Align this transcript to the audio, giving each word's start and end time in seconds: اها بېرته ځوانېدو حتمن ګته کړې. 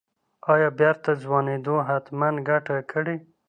اها 0.51 0.69
بېرته 0.79 1.09
ځوانېدو 1.23 1.75
حتمن 1.87 2.35
ګته 2.47 2.75
کړې. 2.91 3.15